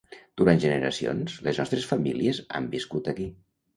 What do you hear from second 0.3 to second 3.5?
Durant generacions, les nostres famílies han viscut aquí.